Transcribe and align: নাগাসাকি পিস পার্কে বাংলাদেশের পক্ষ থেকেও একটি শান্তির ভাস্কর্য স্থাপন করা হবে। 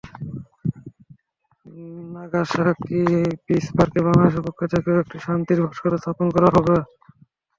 নাগাসাকি 2.13 3.01
পিস 3.45 3.65
পার্কে 3.75 3.99
বাংলাদেশের 4.05 4.43
পক্ষ 4.47 4.59
থেকেও 4.73 5.01
একটি 5.03 5.17
শান্তির 5.25 5.59
ভাস্কর্য 5.63 5.95
স্থাপন 6.01 6.27
করা 6.35 6.49
হবে। 6.55 6.75